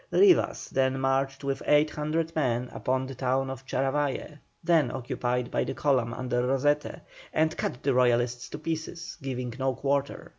[0.09, 5.75] Rivas then marched with 800 men upon the town of Charavaye, then occupied by the
[5.75, 10.29] column under Rosete, and cut the Royalists to pieces, giving no quarter.